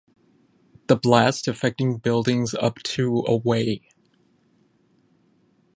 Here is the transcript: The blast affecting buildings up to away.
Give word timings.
The 0.87 0.95
blast 0.95 1.47
affecting 1.47 1.97
buildings 1.99 2.55
up 2.55 2.79
to 2.81 3.19
away. 3.27 3.87